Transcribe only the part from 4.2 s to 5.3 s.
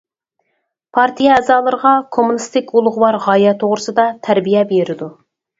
تەربىيە بېرىدۇ.